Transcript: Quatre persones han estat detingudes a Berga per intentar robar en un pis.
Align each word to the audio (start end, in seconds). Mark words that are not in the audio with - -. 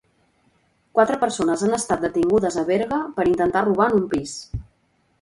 Quatre 0.99 1.17
persones 1.25 1.67
han 1.67 1.77
estat 1.79 2.03
detingudes 2.07 2.59
a 2.63 2.67
Berga 2.73 3.01
per 3.21 3.31
intentar 3.37 3.67
robar 3.71 3.91
en 3.93 4.03
un 4.03 4.13
pis. 4.17 4.39